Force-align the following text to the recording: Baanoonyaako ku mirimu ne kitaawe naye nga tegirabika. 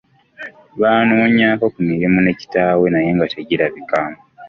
Baanoonyaako 0.79 1.65
ku 1.73 1.79
mirimu 1.89 2.19
ne 2.21 2.33
kitaawe 2.39 2.85
naye 2.89 3.09
nga 3.15 3.25
tegirabika. 3.33 3.99